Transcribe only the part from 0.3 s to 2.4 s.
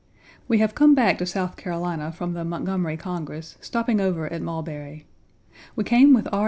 We have come back to South Carolina from